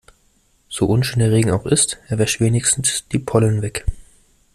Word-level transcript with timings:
So 0.67 0.87
unschön 0.87 1.19
der 1.19 1.29
Regen 1.29 1.51
auch 1.51 1.67
ist, 1.67 1.99
er 2.07 2.17
wäscht 2.17 2.39
wenigstens 2.41 3.07
die 3.09 3.19
Pollen 3.19 3.61
weg. 3.61 3.85